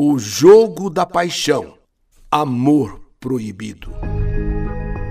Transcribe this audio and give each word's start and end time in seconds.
O 0.00 0.16
Jogo 0.16 0.88
da 0.88 1.04
Paixão 1.04 1.74
Amor 2.30 3.00
Proibido. 3.18 3.90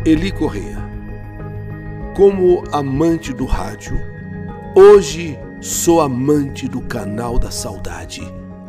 Eli 0.05 0.31
Correia. 0.31 0.77
Como 2.15 2.63
amante 2.71 3.33
do 3.33 3.43
rádio, 3.43 4.00
hoje 4.73 5.37
sou 5.59 6.00
amante 6.00 6.69
do 6.69 6.79
canal 6.79 7.37
da 7.37 7.51
saudade, 7.51 8.21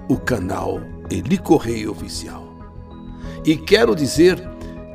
o 0.08 0.16
canal 0.16 0.80
Eli 1.08 1.38
Correia 1.38 1.88
Oficial. 1.88 2.52
E 3.44 3.56
quero 3.56 3.94
dizer 3.94 4.40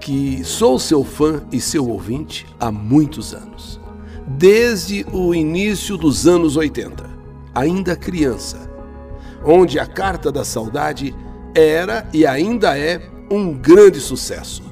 que 0.02 0.44
sou 0.44 0.78
seu 0.78 1.06
fã 1.06 1.42
e 1.54 1.62
seu 1.62 1.88
ouvinte 1.88 2.46
há 2.60 2.70
muitos 2.70 3.34
anos. 3.34 3.80
Desde 4.28 5.06
o 5.14 5.34
início 5.34 5.96
dos 5.96 6.28
anos 6.28 6.58
80, 6.58 7.10
ainda 7.56 7.96
criança, 7.96 8.73
onde 9.44 9.80
a 9.80 9.86
Carta 9.86 10.32
da 10.32 10.44
Saudade 10.44 11.16
era 11.56 12.08
e 12.14 12.26
ainda 12.26 12.78
é 12.78 13.02
um 13.30 13.54
grande 13.54 14.00
sucesso. 14.00 14.64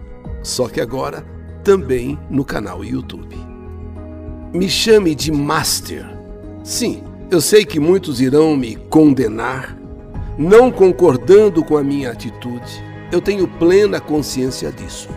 Só 0.43 0.67
que 0.67 0.81
agora 0.81 1.25
também 1.63 2.17
no 2.29 2.43
canal 2.43 2.83
YouTube. 2.83 3.35
Me 4.53 4.69
chame 4.69 5.15
de 5.15 5.31
Master. 5.31 6.05
Sim, 6.63 7.03
eu 7.29 7.39
sei 7.39 7.63
que 7.65 7.79
muitos 7.79 8.19
irão 8.19 8.55
me 8.57 8.75
condenar, 8.75 9.77
não 10.37 10.71
concordando 10.71 11.63
com 11.63 11.77
a 11.77 11.83
minha 11.83 12.11
atitude. 12.11 12.83
Eu 13.11 13.21
tenho 13.21 13.47
plena 13.47 13.99
consciência 13.99 14.71
disso. 14.71 15.09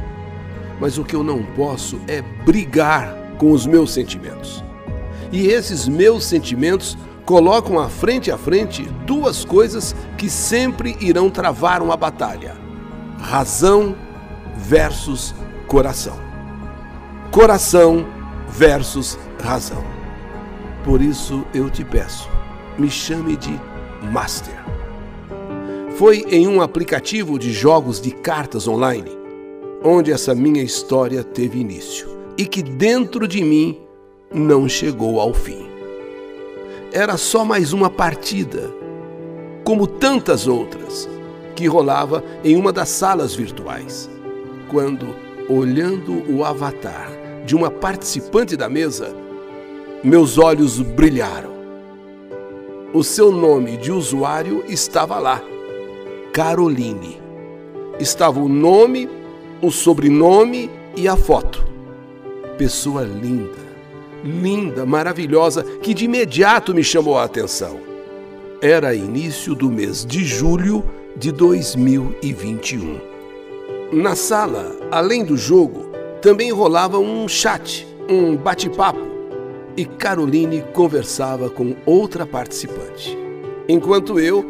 Mas 0.80 0.98
o 0.98 1.05
que 1.05 1.14
eu 1.14 1.23
não 1.23 1.42
posso 1.42 2.00
é 2.06 2.23
brigar 2.45 3.16
com 3.39 3.50
os 3.50 3.66
meus 3.66 3.92
sentimentos. 3.92 4.62
E 5.33 5.48
esses 5.48 5.89
meus 5.89 6.25
sentimentos 6.25 6.97
colocam 7.24 7.78
à 7.78 7.88
frente 7.88 8.30
a 8.30 8.38
frente 8.38 8.83
duas 9.06 9.45
coisas 9.45 9.95
que 10.19 10.28
sempre 10.28 10.96
irão 11.01 11.30
travar 11.30 11.83
uma 11.83 11.97
batalha: 11.97 12.56
razão 13.19 13.95
versus 14.56 15.34
coração. 15.67 16.19
Coração 17.30 18.06
versus 18.48 19.19
razão. 19.42 19.83
Por 20.84 21.00
isso 21.00 21.45
eu 21.55 21.70
te 21.70 21.84
peço, 21.84 22.28
me 22.78 22.91
chame 22.91 23.36
de 23.36 23.58
Master. 24.12 24.62
Foi 25.97 26.25
em 26.28 26.47
um 26.47 26.61
aplicativo 26.61 27.39
de 27.39 27.52
jogos 27.52 28.00
de 28.00 28.11
cartas 28.11 28.69
online 28.69 29.25
onde 29.83 30.11
essa 30.11 30.34
minha 30.34 30.62
história 30.62 31.22
teve 31.22 31.61
início 31.61 32.08
e 32.39 32.47
que 32.47 32.62
dentro 32.62 33.28
de 33.28 33.45
mim 33.45 33.78
não 34.33 34.69
chegou 34.69 35.20
ao 35.20 35.34
fim 35.34 35.64
era 36.95 37.17
só 37.17 37.45
mais 37.45 37.73
uma 37.73 37.91
partida, 37.91 38.73
como 39.64 39.84
tantas 39.84 40.47
outras, 40.47 41.11
que 41.56 41.67
rolava 41.67 42.23
em 42.45 42.56
uma 42.56 42.73
das 42.73 42.89
salas 42.89 43.34
virtuais. 43.34 44.09
Quando, 44.70 45.09
olhando 45.48 46.23
o 46.33 46.45
avatar 46.45 47.11
de 47.45 47.56
uma 47.56 47.69
participante 47.69 48.56
da 48.56 48.69
mesa, 48.69 49.12
meus 50.05 50.39
olhos 50.39 50.81
brilharam. 50.81 51.53
O 52.92 53.03
seu 53.03 53.33
nome 53.33 53.77
de 53.77 53.91
usuário 53.91 54.62
estava 54.69 55.19
lá, 55.19 55.42
Caroline. 56.33 57.20
Estava 57.98 58.39
o 58.39 58.48
nome, 58.48 59.11
o 59.61 59.73
sobrenome 59.73 60.70
e 60.97 61.08
a 61.08 61.17
foto. 61.17 61.64
Pessoa 62.56 63.03
linda 63.03 63.64
linda, 64.25 64.86
maravilhosa, 64.86 65.62
que 65.83 65.92
de 65.92 66.06
imediato 66.06 66.75
me 66.75 66.83
chamou 66.83 67.19
a 67.19 67.25
atenção. 67.25 67.78
Era 68.62 68.94
início 68.94 69.55
do 69.55 69.70
mês 69.70 70.05
de 70.06 70.25
julho 70.25 70.83
de 71.17 71.30
2021. 71.30 72.98
Na 73.92 74.17
sala, 74.17 74.75
além 74.91 75.25
do 75.25 75.36
jogo, 75.36 75.91
também 76.22 76.50
rolava 76.50 76.98
um 76.98 77.28
chat, 77.28 77.86
um 78.08 78.34
bate-papo, 78.34 79.06
e 79.77 79.85
Caroline 79.85 80.64
conversava 80.73 81.51
com 81.51 81.77
outra 81.85 82.24
participante, 82.24 83.17
enquanto 83.68 84.18
eu 84.18 84.45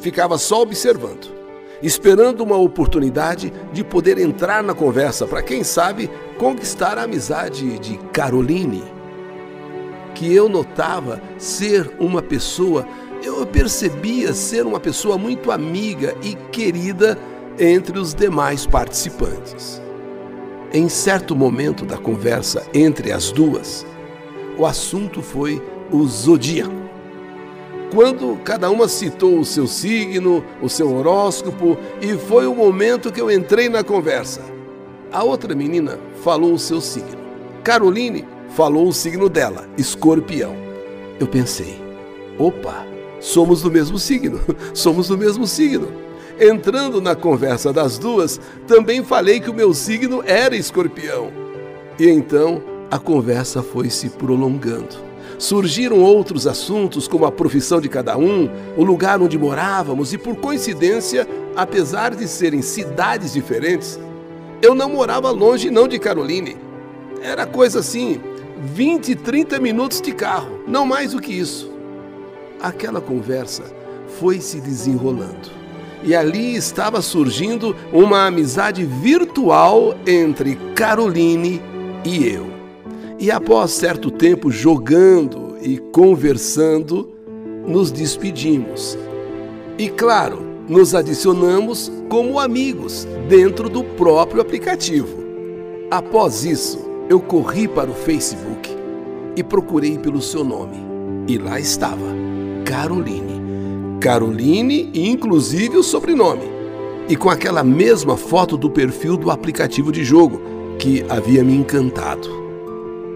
ficava 0.00 0.38
só 0.38 0.62
observando 0.62 1.40
esperando 1.82 2.42
uma 2.42 2.56
oportunidade 2.56 3.50
de 3.72 3.82
poder 3.82 4.18
entrar 4.18 4.62
na 4.62 4.74
conversa 4.74 5.26
para, 5.26 5.42
quem 5.42 5.64
sabe, 5.64 6.10
conquistar 6.38 6.98
a 6.98 7.04
amizade 7.04 7.78
de 7.78 7.96
Caroline 8.12 8.99
que 10.20 10.34
eu 10.34 10.50
notava 10.50 11.18
ser 11.38 11.90
uma 11.98 12.20
pessoa, 12.20 12.86
eu 13.24 13.46
percebia 13.46 14.34
ser 14.34 14.66
uma 14.66 14.78
pessoa 14.78 15.16
muito 15.16 15.50
amiga 15.50 16.14
e 16.22 16.34
querida 16.52 17.18
entre 17.58 17.98
os 17.98 18.12
demais 18.12 18.66
participantes. 18.66 19.80
Em 20.74 20.90
certo 20.90 21.34
momento 21.34 21.86
da 21.86 21.96
conversa 21.96 22.66
entre 22.74 23.10
as 23.12 23.32
duas, 23.32 23.86
o 24.58 24.66
assunto 24.66 25.22
foi 25.22 25.62
o 25.90 26.06
zodíaco. 26.06 26.82
Quando 27.90 28.38
cada 28.44 28.68
uma 28.70 28.88
citou 28.88 29.38
o 29.38 29.44
seu 29.44 29.66
signo, 29.66 30.44
o 30.60 30.68
seu 30.68 30.94
horóscopo, 30.94 31.78
e 31.98 32.12
foi 32.12 32.46
o 32.46 32.54
momento 32.54 33.10
que 33.10 33.22
eu 33.22 33.30
entrei 33.30 33.70
na 33.70 33.82
conversa. 33.82 34.42
A 35.10 35.24
outra 35.24 35.54
menina 35.54 35.98
falou 36.22 36.52
o 36.52 36.58
seu 36.58 36.78
signo. 36.78 37.18
Caroline 37.64 38.26
falou 38.50 38.88
o 38.88 38.92
signo 38.92 39.28
dela, 39.28 39.68
escorpião. 39.76 40.54
Eu 41.18 41.26
pensei, 41.26 41.80
opa, 42.38 42.86
somos 43.20 43.62
do 43.62 43.70
mesmo 43.70 43.98
signo, 43.98 44.40
somos 44.74 45.08
do 45.08 45.16
mesmo 45.16 45.46
signo. 45.46 45.88
Entrando 46.38 47.00
na 47.00 47.14
conversa 47.14 47.72
das 47.72 47.98
duas, 47.98 48.40
também 48.66 49.04
falei 49.04 49.40
que 49.40 49.50
o 49.50 49.54
meu 49.54 49.74
signo 49.74 50.22
era 50.24 50.56
escorpião. 50.56 51.30
E 51.98 52.08
então 52.08 52.62
a 52.90 52.98
conversa 52.98 53.62
foi 53.62 53.90
se 53.90 54.08
prolongando. 54.08 55.10
Surgiram 55.38 56.00
outros 56.00 56.46
assuntos, 56.46 57.06
como 57.06 57.24
a 57.24 57.32
profissão 57.32 57.80
de 57.80 57.88
cada 57.88 58.16
um, 58.16 58.48
o 58.76 58.84
lugar 58.84 59.20
onde 59.20 59.38
morávamos, 59.38 60.12
e 60.12 60.18
por 60.18 60.36
coincidência, 60.36 61.26
apesar 61.56 62.14
de 62.14 62.26
serem 62.26 62.62
cidades 62.62 63.32
diferentes, 63.32 63.98
eu 64.60 64.74
não 64.74 64.90
morava 64.90 65.30
longe 65.30 65.70
não 65.70 65.88
de 65.88 65.98
Caroline. 65.98 66.56
Era 67.22 67.46
coisa 67.46 67.80
assim, 67.80 68.20
20, 68.60 69.16
30 69.16 69.58
minutos 69.58 70.00
de 70.00 70.12
carro, 70.12 70.60
não 70.66 70.84
mais 70.84 71.12
do 71.12 71.20
que 71.20 71.32
isso. 71.32 71.72
Aquela 72.60 73.00
conversa 73.00 73.64
foi 74.18 74.40
se 74.40 74.60
desenrolando. 74.60 75.50
E 76.02 76.14
ali 76.14 76.54
estava 76.54 77.00
surgindo 77.00 77.74
uma 77.92 78.26
amizade 78.26 78.84
virtual 78.84 79.94
entre 80.06 80.56
Caroline 80.74 81.60
e 82.04 82.26
eu. 82.26 82.46
E 83.18 83.30
após 83.30 83.70
certo 83.70 84.10
tempo 84.10 84.50
jogando 84.50 85.56
e 85.62 85.78
conversando, 85.78 87.10
nos 87.66 87.90
despedimos. 87.90 88.98
E 89.78 89.88
claro, 89.88 90.42
nos 90.68 90.94
adicionamos 90.94 91.90
como 92.08 92.40
amigos 92.40 93.06
dentro 93.28 93.68
do 93.68 93.84
próprio 93.84 94.40
aplicativo. 94.40 95.18
Após 95.90 96.44
isso, 96.44 96.89
eu 97.10 97.18
corri 97.18 97.66
para 97.66 97.90
o 97.90 97.94
Facebook 97.94 98.70
e 99.34 99.42
procurei 99.42 99.98
pelo 99.98 100.22
seu 100.22 100.44
nome. 100.44 100.76
E 101.26 101.36
lá 101.38 101.58
estava, 101.58 102.06
Caroline. 102.64 103.98
Caroline 104.00 104.88
e 104.94 105.10
inclusive 105.10 105.76
o 105.76 105.82
sobrenome. 105.82 106.48
E 107.08 107.16
com 107.16 107.28
aquela 107.28 107.64
mesma 107.64 108.16
foto 108.16 108.56
do 108.56 108.70
perfil 108.70 109.16
do 109.16 109.28
aplicativo 109.28 109.90
de 109.90 110.04
jogo 110.04 110.40
que 110.78 111.04
havia 111.08 111.42
me 111.42 111.52
encantado. 111.52 112.30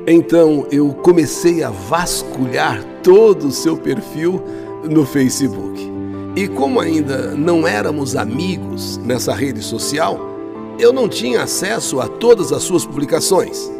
Então 0.09 0.66
eu 0.72 0.93
comecei 0.94 1.62
a 1.62 1.71
vasculhar 1.71 2.84
todo 3.00 3.47
o 3.47 3.53
seu 3.53 3.76
perfil 3.76 4.43
no 4.91 5.06
Facebook. 5.06 5.81
E 6.34 6.49
como 6.49 6.81
ainda 6.81 7.37
não 7.37 7.65
éramos 7.65 8.16
amigos 8.16 8.96
nessa 8.96 9.32
rede 9.32 9.62
social, 9.62 10.19
eu 10.81 10.93
não 10.93 11.08
tinha 11.08 11.44
acesso 11.44 12.00
a 12.00 12.08
todas 12.08 12.52
as 12.52 12.64
suas 12.64 12.85
publicações. 12.85 13.73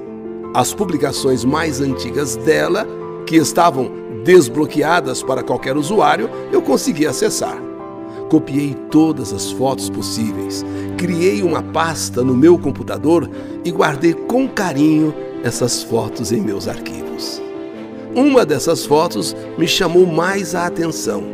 As 0.55 0.73
publicações 0.73 1.45
mais 1.45 1.81
antigas 1.81 2.37
dela, 2.37 2.87
que 3.27 3.35
estavam 3.35 3.91
desbloqueadas 4.23 5.21
para 5.21 5.43
qualquer 5.43 5.77
usuário, 5.77 6.31
eu 6.53 6.63
consegui 6.63 7.09
acessar. 7.09 7.61
Copiei 8.31 8.73
todas 8.89 9.33
as 9.33 9.51
fotos 9.51 9.91
possíveis, 9.91 10.65
criei 10.97 11.43
uma 11.43 11.61
pasta 11.61 12.23
no 12.23 12.37
meu 12.37 12.57
computador 12.57 13.29
e 13.65 13.71
guardei 13.73 14.15
com 14.15 14.49
carinho 14.49 15.13
essas 15.43 15.83
fotos 15.83 16.31
em 16.31 16.41
meus 16.41 16.69
arquivos. 16.69 17.43
Uma 18.15 18.47
dessas 18.47 18.87
fotos 18.87 19.35
me 19.59 19.67
chamou 19.67 20.07
mais 20.07 20.55
a 20.55 20.67
atenção. 20.67 21.25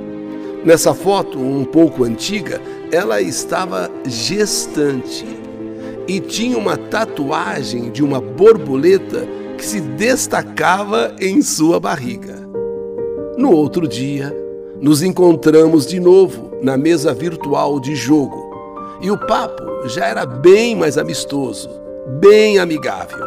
Nessa 0.65 0.95
foto, 0.95 1.39
um 1.39 1.67
pouco 1.67 2.05
antiga, 2.05 2.59
ela 2.91 3.21
estava 3.21 3.91
gestante 4.07 5.40
e 6.11 6.19
tinha 6.19 6.59
uma 6.59 6.77
tatuagem 6.77 7.89
de 7.93 8.03
uma 8.03 8.21
borboleta 8.21 9.29
que 9.57 9.65
se 9.65 9.81
destacava 9.81 11.15
em 11.21 11.41
sua 11.41 11.79
barriga. 11.79 12.35
No 13.39 13.53
outro 13.53 13.87
dia, 13.87 14.37
nos 14.81 15.05
encontramos 15.05 15.87
de 15.87 16.01
novo 16.01 16.51
na 16.61 16.77
mesa 16.77 17.15
virtual 17.15 17.79
de 17.79 17.95
jogo 17.95 18.37
e 19.01 19.09
o 19.09 19.17
papo 19.17 19.87
já 19.87 20.05
era 20.07 20.27
bem 20.27 20.75
mais 20.75 20.99
amistoso, 20.99 21.71
bem 22.19 22.59
amigável. 22.59 23.25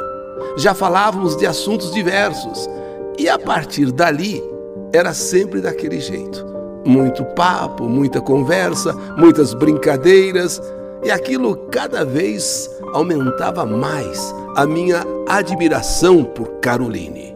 Já 0.57 0.73
falávamos 0.73 1.37
de 1.37 1.45
assuntos 1.45 1.93
diversos 1.93 2.69
e 3.17 3.29
a 3.29 3.39
partir 3.39 3.93
dali 3.93 4.43
era 4.91 5.13
sempre 5.13 5.61
daquele 5.61 6.01
jeito. 6.01 6.45
Muito 6.85 7.23
papo, 7.27 7.87
muita 7.87 8.19
conversa, 8.19 8.93
muitas 9.15 9.53
brincadeiras 9.53 10.61
e 11.03 11.11
aquilo 11.11 11.55
cada 11.69 12.05
vez 12.05 12.69
aumentava 12.93 13.65
mais 13.65 14.33
a 14.55 14.65
minha 14.65 15.03
admiração 15.27 16.23
por 16.23 16.47
Caroline. 16.59 17.35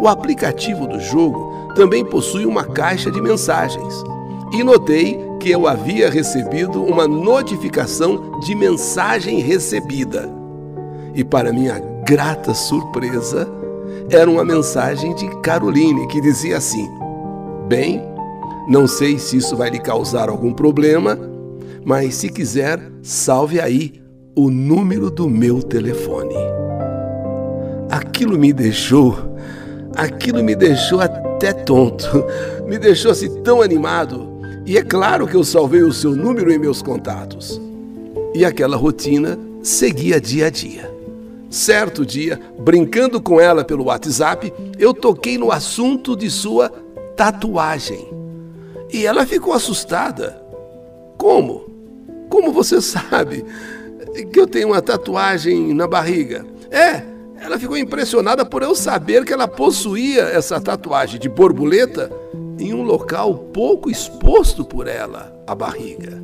O 0.00 0.06
aplicativo 0.06 0.86
do 0.86 1.00
jogo 1.00 1.72
também 1.74 2.04
possui 2.04 2.46
uma 2.46 2.64
caixa 2.64 3.10
de 3.10 3.20
mensagens 3.20 3.94
e 4.52 4.62
notei 4.62 5.18
que 5.38 5.50
eu 5.50 5.66
havia 5.66 6.10
recebido 6.10 6.82
uma 6.82 7.08
notificação 7.08 8.38
de 8.40 8.54
mensagem 8.54 9.40
recebida. 9.40 10.30
E 11.14 11.24
para 11.24 11.52
minha 11.52 11.78
grata 12.04 12.54
surpresa, 12.54 13.48
era 14.10 14.30
uma 14.30 14.44
mensagem 14.44 15.14
de 15.14 15.28
Caroline 15.40 16.06
que 16.08 16.20
dizia 16.20 16.58
assim: 16.58 16.88
Bem, 17.68 18.02
não 18.68 18.86
sei 18.86 19.18
se 19.18 19.36
isso 19.36 19.56
vai 19.56 19.70
lhe 19.70 19.78
causar 19.78 20.28
algum 20.28 20.52
problema, 20.52 21.18
mas 21.84 22.14
se 22.14 22.28
quiser, 22.28 22.80
salve 23.02 23.60
aí 23.60 24.00
o 24.34 24.50
número 24.50 25.10
do 25.10 25.28
meu 25.28 25.62
telefone. 25.62 26.34
Aquilo 27.90 28.38
me 28.38 28.52
deixou, 28.52 29.16
aquilo 29.96 30.42
me 30.44 30.54
deixou 30.54 31.00
até 31.00 31.52
tonto, 31.52 32.24
me 32.66 32.78
deixou 32.78 33.10
assim 33.10 33.42
tão 33.42 33.60
animado. 33.60 34.28
E 34.64 34.76
é 34.76 34.82
claro 34.82 35.26
que 35.26 35.34
eu 35.34 35.42
salvei 35.42 35.82
o 35.82 35.92
seu 35.92 36.14
número 36.14 36.52
em 36.52 36.58
meus 36.58 36.82
contatos. 36.82 37.60
E 38.34 38.44
aquela 38.44 38.76
rotina 38.76 39.38
seguia 39.62 40.20
dia 40.20 40.46
a 40.46 40.50
dia. 40.50 40.90
Certo 41.50 42.06
dia, 42.06 42.38
brincando 42.60 43.20
com 43.20 43.40
ela 43.40 43.64
pelo 43.64 43.86
WhatsApp, 43.86 44.52
eu 44.78 44.94
toquei 44.94 45.36
no 45.36 45.50
assunto 45.50 46.14
de 46.14 46.30
sua 46.30 46.68
tatuagem. 47.16 48.06
E 48.92 49.04
ela 49.04 49.26
ficou 49.26 49.52
assustada. 49.52 50.40
Como? 51.18 51.69
Como 52.30 52.52
você 52.52 52.80
sabe 52.80 53.44
que 54.32 54.40
eu 54.40 54.46
tenho 54.46 54.68
uma 54.68 54.80
tatuagem 54.80 55.74
na 55.74 55.86
barriga? 55.86 56.46
É, 56.70 57.02
ela 57.42 57.58
ficou 57.58 57.76
impressionada 57.76 58.46
por 58.46 58.62
eu 58.62 58.74
saber 58.74 59.24
que 59.24 59.32
ela 59.32 59.48
possuía 59.48 60.22
essa 60.22 60.60
tatuagem 60.60 61.18
de 61.18 61.28
borboleta 61.28 62.10
em 62.58 62.72
um 62.72 62.82
local 62.82 63.34
pouco 63.52 63.90
exposto 63.90 64.64
por 64.64 64.86
ela, 64.86 65.34
a 65.46 65.54
barriga. 65.54 66.22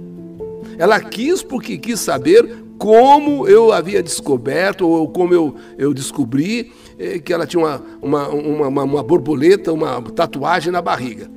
Ela 0.79 1.01
quis 1.01 1.43
porque 1.43 1.77
quis 1.77 1.99
saber 1.99 2.65
como 2.79 3.49
eu 3.49 3.73
havia 3.73 4.03
descoberto, 4.03 4.87
ou 4.87 5.09
como 5.09 5.33
eu, 5.35 5.55
eu 5.79 5.95
descobri 5.95 6.71
eh, 6.99 7.19
que 7.19 7.33
ela 7.33 7.47
tinha 7.47 7.65
uma, 7.65 7.83
uma, 8.03 8.29
uma, 8.29 8.85
uma 8.85 9.03
borboleta, 9.03 9.73
uma 9.73 10.03
tatuagem 10.03 10.71
na 10.71 10.83
barriga. 10.83 11.31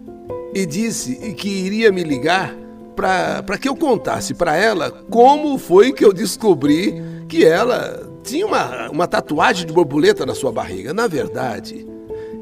E 0.54 0.66
disse 0.66 1.16
que 1.34 1.48
iria 1.48 1.92
me 1.92 2.04
ligar 2.04 2.54
para 3.00 3.58
que 3.58 3.70
eu 3.70 3.76
contasse 3.78 4.34
para 4.34 4.58
ela 4.58 4.92
como 4.92 5.58
foi 5.58 5.94
que 5.94 6.04
eu 6.04 6.12
descobri 6.12 7.02
que 7.30 7.46
ela 7.46 8.06
tinha 8.24 8.46
uma, 8.46 8.90
uma 8.90 9.08
tatuagem 9.08 9.66
de 9.66 9.72
borboleta 9.72 10.26
na 10.26 10.36
sua 10.36 10.52
barriga. 10.52 10.94
Na 10.94 11.08
verdade, 11.08 11.88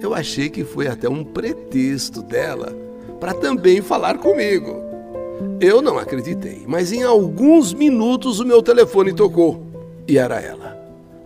eu 0.01 0.15
achei 0.15 0.50
que 0.50 0.63
foi 0.63 0.88
até 0.88 1.07
um 1.07 1.24
pretexto 1.24 2.24
dela 2.24 2.75
para 3.19 3.36
também 3.36 3.81
falar 3.81 4.18
comigo. 4.18 4.81
Eu 5.59 5.80
não 5.80 6.00
acreditei, 6.00 6.63
mas 6.65 6.92
em 6.92 7.04
alguns 7.04 7.71
minutos 7.71 8.39
o 8.39 8.45
meu 8.45 8.63
telefone 8.63 9.13
tocou 9.13 9.63
e 10.07 10.18
era 10.18 10.42
ela. 10.42 10.75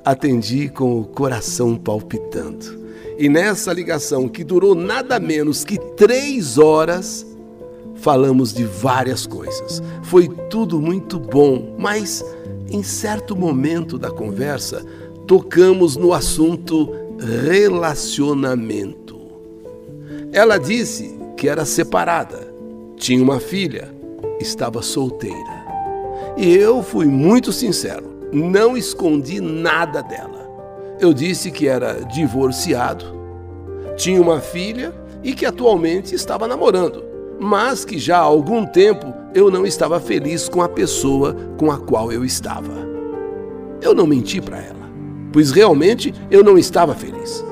Atendi 0.03 0.67
com 0.67 0.99
o 0.99 1.05
coração 1.05 1.77
palpitando. 1.77 2.81
E 3.17 3.29
nessa 3.29 3.71
ligação, 3.71 4.27
que 4.27 4.43
durou 4.43 4.75
nada 4.75 5.19
menos 5.19 5.63
que 5.63 5.77
três 5.95 6.57
horas, 6.57 7.25
falamos 8.01 8.53
de 8.53 8.65
várias 8.65 9.25
coisas. 9.25 9.81
Foi 10.03 10.27
tudo 10.49 10.81
muito 10.81 11.19
bom, 11.19 11.75
mas 11.77 12.25
em 12.69 12.83
certo 12.83 13.35
momento 13.35 13.97
da 13.97 14.09
conversa, 14.09 14.83
tocamos 15.27 15.95
no 15.95 16.13
assunto 16.13 16.89
relacionamento. 17.19 19.19
Ela 20.31 20.57
disse 20.57 21.17
que 21.37 21.47
era 21.47 21.65
separada, 21.65 22.51
tinha 22.97 23.21
uma 23.21 23.39
filha, 23.39 23.93
estava 24.39 24.81
solteira. 24.81 25.61
E 26.37 26.55
eu 26.55 26.81
fui 26.81 27.05
muito 27.05 27.51
sincero, 27.51 28.05
não 28.31 28.77
escondi 28.77 29.41
nada 29.41 30.01
dela. 30.01 30.49
Eu 30.99 31.13
disse 31.13 31.51
que 31.51 31.67
era 31.67 32.05
divorciado, 32.05 33.05
tinha 33.97 34.21
uma 34.21 34.39
filha 34.39 34.93
e 35.21 35.33
que 35.33 35.45
atualmente 35.45 36.15
estava 36.15 36.47
namorando, 36.47 37.10
mas 37.41 37.83
que 37.83 37.97
já 37.97 38.17
há 38.17 38.21
algum 38.21 38.65
tempo 38.65 39.13
eu 39.33 39.49
não 39.49 39.65
estava 39.65 39.99
feliz 39.99 40.47
com 40.47 40.61
a 40.61 40.69
pessoa 40.69 41.35
com 41.57 41.71
a 41.71 41.77
qual 41.77 42.11
eu 42.11 42.23
estava. 42.23 42.89
Eu 43.81 43.95
não 43.95 44.05
menti 44.05 44.39
para 44.39 44.59
ela 44.59 44.81
pois 45.31 45.51
realmente 45.51 46.13
eu 46.29 46.43
não 46.43 46.57
estava 46.57 46.93
feliz. 46.93 47.43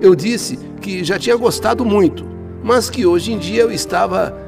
Eu 0.00 0.14
disse 0.14 0.58
que 0.80 1.02
já 1.02 1.18
tinha 1.18 1.36
gostado 1.36 1.84
muito, 1.84 2.24
mas 2.62 2.88
que 2.88 3.04
hoje 3.06 3.32
em 3.32 3.38
dia 3.38 3.62
eu 3.62 3.72
estava 3.72 4.38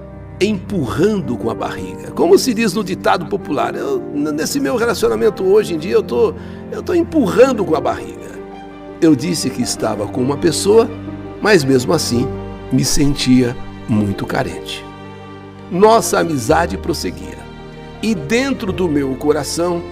empurrando 0.40 1.37
com 1.37 1.50
a 1.50 1.54
barriga. 1.54 2.10
Como 2.12 2.38
se 2.38 2.52
diz 2.52 2.75
no 2.75 2.84
ditado 2.84 3.26
popular, 3.26 3.75
eu, 3.75 4.00
nesse 4.14 4.60
meu 4.60 4.76
relacionamento 4.76 5.43
hoje 5.44 5.75
em 5.75 5.78
dia 5.78 5.94
eu 5.94 6.02
tô, 6.02 6.34
eu 6.70 6.82
tô 6.82 6.94
empurrando 6.94 7.64
com 7.64 7.75
a 7.75 7.81
barriga. 7.81 8.37
Eu 9.00 9.14
disse 9.14 9.50
que 9.50 9.62
estava 9.62 10.06
com 10.06 10.20
uma 10.20 10.37
pessoa, 10.37 10.88
mas 11.40 11.64
mesmo 11.64 11.93
assim 11.93 12.26
me 12.72 12.84
sentia 12.84 13.56
muito 13.88 14.26
carente. 14.26 14.84
Nossa 15.70 16.20
amizade 16.20 16.76
prosseguia. 16.76 17.38
E 18.02 18.14
dentro 18.14 18.72
do 18.72 18.88
meu 18.88 19.14
coração 19.16 19.82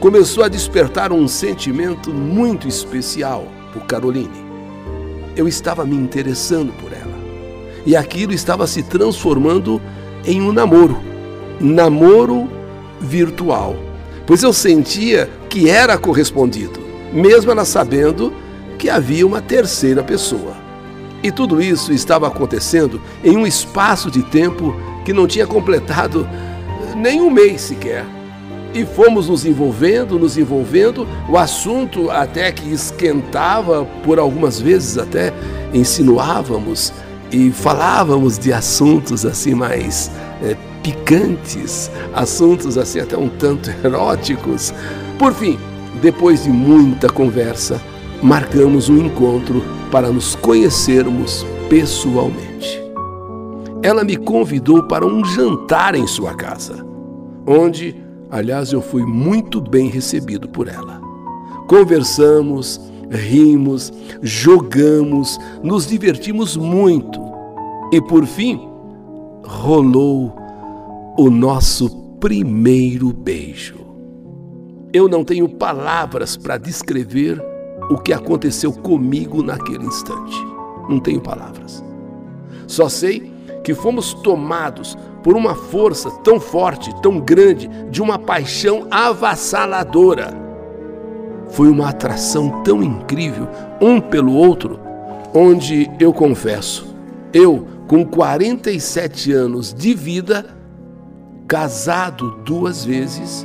começou 0.00 0.42
a 0.42 0.48
despertar 0.48 1.12
um 1.12 1.28
sentimento 1.28 2.10
muito 2.10 2.66
especial 2.66 3.46
por 3.72 3.84
Caroline. 3.84 4.44
Eu 5.36 5.46
estava 5.46 5.84
me 5.84 5.94
interessando 5.94 6.72
por 6.80 6.92
ela. 6.92 7.18
E 7.86 7.94
aquilo 7.96 8.32
estava 8.32 8.66
se 8.66 8.82
transformando 8.82 9.80
em 10.24 10.40
um 10.40 10.52
namoro. 10.52 10.98
Namoro 11.60 12.48
virtual. 13.00 13.76
Pois 14.26 14.42
eu 14.42 14.52
sentia 14.52 15.28
que 15.48 15.68
era 15.68 15.98
correspondido, 15.98 16.80
mesmo 17.12 17.50
ela 17.50 17.64
sabendo 17.64 18.32
que 18.78 18.88
havia 18.88 19.26
uma 19.26 19.40
terceira 19.40 20.02
pessoa. 20.02 20.54
E 21.22 21.30
tudo 21.30 21.60
isso 21.60 21.92
estava 21.92 22.26
acontecendo 22.26 23.00
em 23.22 23.36
um 23.36 23.46
espaço 23.46 24.10
de 24.10 24.22
tempo 24.22 24.74
que 25.04 25.12
não 25.12 25.26
tinha 25.26 25.46
completado 25.46 26.28
nem 26.96 27.20
um 27.20 27.30
mês 27.30 27.62
sequer. 27.62 28.04
E 28.72 28.84
fomos 28.84 29.28
nos 29.28 29.44
envolvendo, 29.44 30.18
nos 30.18 30.38
envolvendo, 30.38 31.06
o 31.28 31.36
assunto 31.36 32.10
até 32.10 32.52
que 32.52 32.72
esquentava, 32.72 33.84
por 34.04 34.18
algumas 34.18 34.60
vezes 34.60 34.96
até 34.96 35.32
insinuávamos 35.74 36.92
e 37.32 37.50
falávamos 37.50 38.38
de 38.38 38.52
assuntos 38.52 39.26
assim 39.26 39.54
mais 39.54 40.10
é, 40.42 40.56
picantes, 40.82 41.90
assuntos 42.14 42.78
assim 42.78 43.00
até 43.00 43.16
um 43.16 43.28
tanto 43.28 43.70
eróticos. 43.84 44.72
Por 45.18 45.34
fim, 45.34 45.58
depois 46.00 46.44
de 46.44 46.50
muita 46.50 47.08
conversa, 47.08 47.80
marcamos 48.22 48.88
um 48.88 48.98
encontro 48.98 49.62
para 49.90 50.10
nos 50.10 50.34
conhecermos 50.36 51.44
pessoalmente. 51.68 52.80
Ela 53.82 54.04
me 54.04 54.16
convidou 54.16 54.82
para 54.84 55.06
um 55.06 55.24
jantar 55.24 55.94
em 55.94 56.06
sua 56.06 56.34
casa, 56.34 56.84
onde 57.46 57.96
Aliás, 58.30 58.72
eu 58.72 58.80
fui 58.80 59.04
muito 59.04 59.60
bem 59.60 59.88
recebido 59.88 60.48
por 60.48 60.68
ela. 60.68 61.00
Conversamos, 61.66 62.80
rimos, 63.10 63.92
jogamos, 64.22 65.36
nos 65.64 65.84
divertimos 65.84 66.56
muito. 66.56 67.20
E 67.92 68.00
por 68.00 68.24
fim, 68.24 68.60
rolou 69.42 70.32
o 71.18 71.28
nosso 71.28 71.90
primeiro 72.20 73.12
beijo. 73.12 73.80
Eu 74.92 75.08
não 75.08 75.24
tenho 75.24 75.48
palavras 75.48 76.36
para 76.36 76.56
descrever 76.56 77.42
o 77.90 77.98
que 77.98 78.12
aconteceu 78.12 78.72
comigo 78.72 79.42
naquele 79.42 79.84
instante. 79.84 80.36
Não 80.88 81.00
tenho 81.00 81.20
palavras. 81.20 81.84
Só 82.66 82.88
sei 82.88 83.32
que 83.64 83.74
fomos 83.74 84.14
tomados 84.14 84.96
por 85.22 85.36
uma 85.36 85.54
força 85.54 86.10
tão 86.22 86.40
forte, 86.40 86.94
tão 87.02 87.20
grande, 87.20 87.68
de 87.90 88.00
uma 88.00 88.18
paixão 88.18 88.86
avassaladora. 88.90 90.32
Foi 91.48 91.68
uma 91.68 91.88
atração 91.88 92.62
tão 92.62 92.82
incrível, 92.82 93.48
um 93.80 94.00
pelo 94.00 94.32
outro, 94.32 94.78
onde 95.34 95.90
eu 95.98 96.12
confesso, 96.12 96.94
eu, 97.32 97.66
com 97.86 98.04
47 98.04 99.32
anos 99.32 99.74
de 99.74 99.92
vida, 99.92 100.46
casado 101.46 102.36
duas 102.44 102.84
vezes 102.84 103.44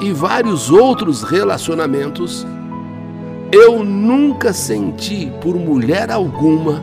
e 0.00 0.10
vários 0.12 0.70
outros 0.70 1.22
relacionamentos, 1.22 2.46
eu 3.54 3.84
nunca 3.84 4.52
senti 4.52 5.32
por 5.40 5.54
mulher 5.54 6.10
alguma 6.10 6.82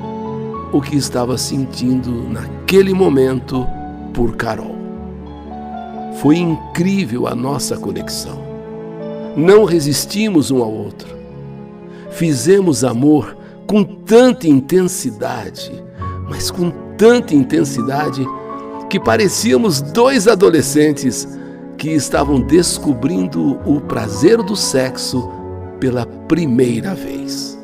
o 0.72 0.82
que 0.82 0.96
estava 0.96 1.38
sentindo 1.38 2.10
naquele 2.30 2.94
momento 2.94 3.68
por 4.14 4.38
Carol. 4.38 4.78
Foi 6.22 6.38
incrível 6.38 7.28
a 7.28 7.36
nossa 7.36 7.76
conexão. 7.76 8.42
Não 9.36 9.66
resistimos 9.66 10.50
um 10.50 10.64
ao 10.64 10.72
outro. 10.72 11.10
Fizemos 12.12 12.86
amor 12.86 13.36
com 13.68 13.84
tanta 13.84 14.48
intensidade, 14.48 15.72
mas 16.30 16.50
com 16.50 16.72
tanta 16.98 17.36
intensidade 17.36 18.26
que 18.90 18.98
parecíamos 18.98 19.82
dois 19.82 20.26
adolescentes 20.26 21.28
que 21.78 21.90
estavam 21.90 22.40
descobrindo 22.40 23.60
o 23.66 23.82
prazer 23.82 24.38
do 24.42 24.56
sexo 24.56 25.41
pela 25.82 26.06
primeira 26.06 26.96
vez. 26.96 27.60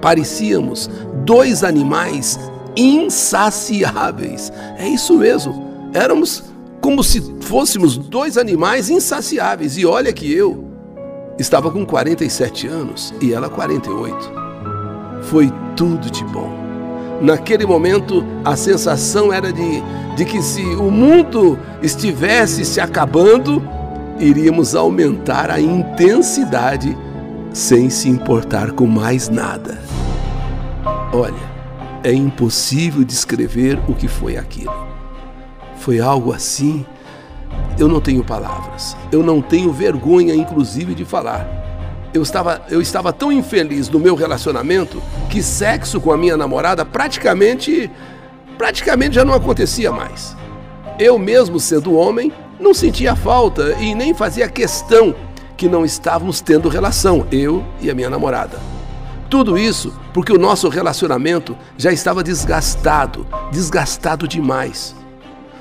Parecíamos 0.00 0.88
dois 1.24 1.64
animais 1.64 2.38
insaciáveis. 2.76 4.52
É 4.78 4.88
isso 4.88 5.18
mesmo. 5.18 5.90
Éramos 5.92 6.44
como 6.80 7.02
se 7.02 7.20
fôssemos 7.40 7.98
dois 7.98 8.38
animais 8.38 8.88
insaciáveis. 8.88 9.76
E 9.76 9.84
olha 9.84 10.12
que 10.12 10.32
eu 10.32 10.64
estava 11.38 11.70
com 11.70 11.84
47 11.84 12.68
anos 12.68 13.12
e 13.20 13.32
ela 13.32 13.50
48. 13.50 14.32
Foi 15.22 15.52
tudo 15.74 16.10
de 16.10 16.24
bom. 16.24 16.50
Naquele 17.20 17.66
momento, 17.66 18.24
a 18.44 18.54
sensação 18.54 19.32
era 19.32 19.52
de, 19.52 19.82
de 20.16 20.24
que 20.24 20.42
se 20.42 20.62
o 20.62 20.90
mundo 20.90 21.58
estivesse 21.82 22.64
se 22.64 22.80
acabando, 22.80 23.62
iríamos 24.18 24.74
aumentar 24.74 25.50
a 25.50 25.60
intensidade 25.60 26.96
sem 27.52 27.88
se 27.90 28.08
importar 28.08 28.72
com 28.72 28.86
mais 28.86 29.28
nada. 29.28 29.80
Olha, 31.12 31.54
é 32.02 32.12
impossível 32.12 33.04
descrever 33.04 33.78
o 33.88 33.94
que 33.94 34.08
foi 34.08 34.36
aquilo. 34.36 34.74
Foi 35.78 36.00
algo 36.00 36.32
assim. 36.32 36.84
Eu 37.78 37.88
não 37.88 38.00
tenho 38.00 38.24
palavras. 38.24 38.96
Eu 39.12 39.22
não 39.22 39.40
tenho 39.40 39.72
vergonha, 39.72 40.34
inclusive, 40.34 40.94
de 40.94 41.04
falar. 41.04 41.46
Eu 42.12 42.22
estava, 42.22 42.62
eu 42.70 42.80
estava 42.80 43.12
tão 43.12 43.32
infeliz 43.32 43.88
no 43.88 43.98
meu 43.98 44.14
relacionamento 44.14 45.02
que 45.30 45.42
sexo 45.42 46.00
com 46.00 46.12
a 46.12 46.16
minha 46.16 46.36
namorada 46.36 46.84
praticamente, 46.84 47.90
praticamente 48.56 49.16
já 49.16 49.24
não 49.24 49.34
acontecia 49.34 49.90
mais. 49.90 50.36
Eu 50.98 51.18
mesmo 51.18 51.58
sendo 51.58 51.94
homem, 51.94 52.32
não 52.58 52.72
sentia 52.72 53.16
falta 53.16 53.74
e 53.80 53.94
nem 53.94 54.14
fazia 54.14 54.48
questão 54.48 55.14
que 55.56 55.68
não 55.68 55.84
estávamos 55.84 56.40
tendo 56.40 56.68
relação, 56.68 57.26
eu 57.30 57.64
e 57.80 57.90
a 57.90 57.94
minha 57.94 58.10
namorada. 58.10 58.58
Tudo 59.28 59.58
isso 59.58 59.92
porque 60.12 60.32
o 60.32 60.38
nosso 60.38 60.68
relacionamento 60.68 61.56
já 61.76 61.92
estava 61.92 62.22
desgastado, 62.22 63.26
desgastado 63.50 64.28
demais. 64.28 64.94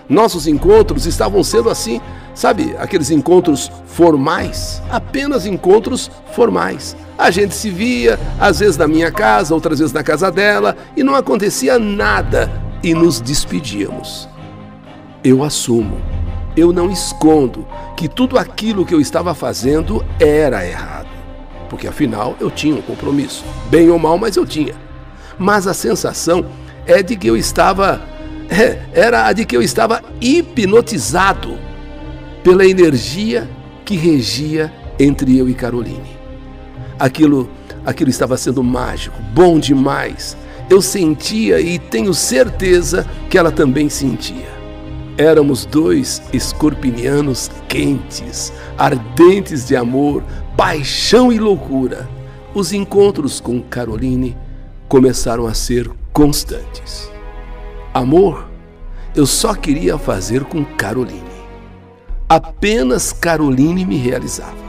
Nossos 0.08 0.48
encontros 0.48 1.06
estavam 1.06 1.44
sendo 1.44 1.70
assim, 1.70 2.00
sabe, 2.36 2.76
aqueles 2.78 3.10
encontros 3.10 3.72
formais, 3.88 4.82
apenas 4.92 5.46
encontros 5.46 6.12
formais. 6.34 6.96
A 7.18 7.32
gente 7.32 7.56
se 7.56 7.70
via, 7.70 8.20
às 8.40 8.60
vezes 8.60 8.78
na 8.78 8.88
minha 8.88 9.12
casa, 9.12 9.54
outras 9.56 9.80
vezes 9.80 9.94
na 9.94 10.04
casa 10.04 10.32
dela, 10.32 10.76
e 10.96 11.04
não 11.04 11.16
acontecia 11.16 11.80
nada 11.80 12.52
e 12.84 12.94
nos 12.94 13.22
despedíamos. 13.22 14.28
Eu 15.24 15.44
assumo, 15.44 16.02
eu 16.56 16.72
não 16.72 16.92
escondo 16.92 17.66
que 17.96 18.08
tudo 18.08 18.38
aquilo 18.38 18.86
que 18.86 18.94
eu 18.94 19.02
estava 19.02 19.34
fazendo 19.34 20.04
era 20.20 20.66
errado. 20.66 21.10
Porque 21.70 21.88
afinal 21.88 22.36
eu 22.40 22.52
tinha 22.52 22.76
um 22.76 22.82
compromisso, 22.82 23.44
bem 23.70 23.90
ou 23.90 23.98
mal, 23.98 24.18
mas 24.18 24.36
eu 24.36 24.46
tinha. 24.46 24.76
Mas 25.38 25.66
a 25.68 25.74
sensação 25.74 26.46
é 26.86 27.02
de 27.02 27.16
que 27.16 27.28
eu 27.28 27.36
estava 27.36 28.02
é, 28.50 28.80
era 28.94 29.26
a 29.26 29.34
de 29.34 29.46
que 29.46 29.58
eu 29.58 29.62
estava 29.62 30.02
hipnotizado 30.22 31.58
pela 32.44 32.66
energia 32.66 33.50
que 33.86 33.96
regia 33.96 34.72
entre 35.00 35.38
eu 35.38 35.50
e 35.50 35.54
Caroline. 35.54 36.18
Aquilo, 37.00 37.50
aquilo 37.86 38.10
estava 38.10 38.38
sendo 38.38 38.64
mágico, 38.64 39.20
bom 39.34 39.60
demais. 39.60 40.38
Eu 40.70 40.82
sentia 40.82 41.60
e 41.60 41.78
tenho 41.80 42.14
certeza 42.14 43.06
que 43.30 43.38
ela 43.38 43.52
também 43.52 43.90
sentia. 43.90 44.63
Éramos 45.18 45.66
dois 45.66 46.24
escorpinianos 46.34 47.52
quentes, 47.68 48.52
ardentes 48.78 49.68
de 49.68 49.76
amor, 49.76 50.24
paixão 50.58 51.32
e 51.32 51.38
loucura. 51.38 52.10
Os 52.56 52.74
encontros 52.74 53.40
com 53.40 53.62
Caroline 53.62 54.36
começaram 54.88 55.46
a 55.46 55.54
ser 55.54 55.88
constantes. 56.12 57.12
Amor, 57.94 58.50
eu 59.16 59.28
só 59.28 59.54
queria 59.54 60.00
fazer 60.00 60.44
com 60.46 60.66
Caroline. 60.66 61.22
Apenas 62.28 63.14
Caroline 63.14 63.86
me 63.86 63.98
realizava. 63.98 64.64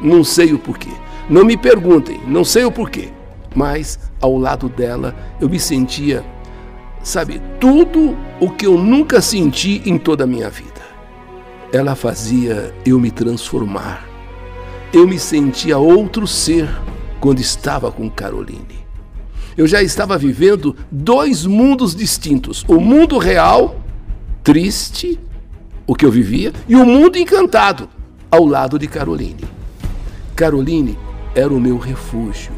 Não 0.00 0.24
sei 0.24 0.54
o 0.54 0.58
porquê. 0.58 0.92
Não 1.28 1.44
me 1.44 1.58
perguntem, 1.58 2.18
não 2.26 2.42
sei 2.42 2.64
o 2.64 2.72
porquê. 2.72 3.10
Mas 3.54 3.98
ao 4.18 4.38
lado 4.38 4.66
dela 4.68 5.14
eu 5.38 5.48
me 5.48 5.58
sentia, 5.58 6.24
sabe, 7.02 7.40
tudo 7.58 8.16
o 8.40 8.50
que 8.50 8.66
eu 8.66 8.78
nunca 8.78 9.20
senti 9.20 9.82
em 9.84 9.98
toda 9.98 10.24
a 10.24 10.26
minha 10.26 10.50
vida. 10.50 10.80
Ela 11.72 11.94
fazia 11.94 12.74
eu 12.84 12.98
me 12.98 13.10
transformar. 13.10 14.06
Eu 14.92 15.06
me 15.06 15.18
sentia 15.18 15.78
outro 15.78 16.26
ser 16.26 16.68
quando 17.20 17.38
estava 17.40 17.92
com 17.92 18.10
Caroline 18.10 18.80
eu 19.60 19.66
já 19.66 19.82
estava 19.82 20.16
vivendo 20.16 20.74
dois 20.90 21.44
mundos 21.44 21.94
distintos: 21.94 22.64
o 22.66 22.80
mundo 22.80 23.18
real, 23.18 23.78
triste, 24.42 25.20
o 25.86 25.94
que 25.94 26.06
eu 26.06 26.10
vivia, 26.10 26.52
e 26.66 26.74
o 26.74 26.86
mundo 26.86 27.18
encantado, 27.18 27.88
ao 28.30 28.46
lado 28.46 28.78
de 28.78 28.86
Caroline. 28.86 29.44
Caroline 30.34 30.98
era 31.34 31.52
o 31.52 31.60
meu 31.60 31.76
refúgio, 31.76 32.52